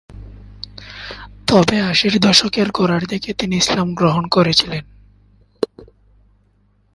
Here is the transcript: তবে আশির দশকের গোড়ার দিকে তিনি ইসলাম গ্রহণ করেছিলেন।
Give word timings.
তবে 1.47 1.81
আশির 1.81 2.19
দশকের 2.19 2.67
গোড়ার 2.71 3.03
দিকে 3.05 3.33
তিনি 3.33 3.55
ইসলাম 3.57 3.87
গ্রহণ 3.93 4.23
করেছিলেন। 4.27 4.83